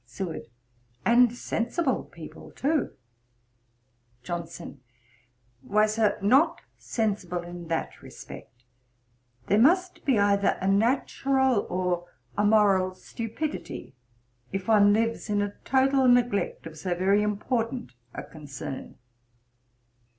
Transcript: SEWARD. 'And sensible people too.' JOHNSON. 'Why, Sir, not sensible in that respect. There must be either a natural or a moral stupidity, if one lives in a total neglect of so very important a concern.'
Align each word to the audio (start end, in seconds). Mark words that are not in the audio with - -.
SEWARD. 0.03 0.47
'And 1.05 1.31
sensible 1.31 2.05
people 2.05 2.49
too.' 2.51 2.95
JOHNSON. 4.23 4.79
'Why, 5.61 5.85
Sir, 5.85 6.17
not 6.23 6.61
sensible 6.75 7.43
in 7.43 7.67
that 7.67 8.01
respect. 8.01 8.63
There 9.45 9.59
must 9.61 10.03
be 10.03 10.17
either 10.17 10.57
a 10.59 10.67
natural 10.67 11.67
or 11.69 12.07
a 12.35 12.43
moral 12.43 12.95
stupidity, 12.95 13.93
if 14.51 14.67
one 14.67 14.91
lives 14.91 15.29
in 15.29 15.39
a 15.43 15.53
total 15.65 16.07
neglect 16.07 16.65
of 16.65 16.79
so 16.79 16.95
very 16.95 17.21
important 17.21 17.93
a 18.15 18.23
concern.' 18.23 18.95